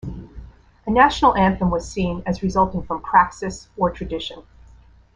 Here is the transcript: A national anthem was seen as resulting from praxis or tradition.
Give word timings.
A 0.87 0.89
national 0.89 1.35
anthem 1.35 1.69
was 1.69 1.87
seen 1.87 2.23
as 2.25 2.41
resulting 2.41 2.81
from 2.81 3.03
praxis 3.03 3.69
or 3.77 3.91
tradition. 3.91 4.41